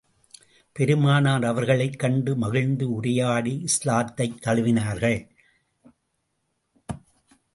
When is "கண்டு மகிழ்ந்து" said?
1.99-2.91